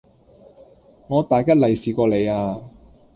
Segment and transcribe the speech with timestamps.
[1.09, 2.59] 我大吉利是過你呀!